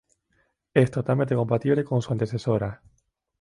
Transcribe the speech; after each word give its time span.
Es 0.73 0.89
totalmente 0.89 1.35
compatible 1.35 1.83
con 1.83 2.01
su 2.01 2.11
antecesora. 2.11 2.81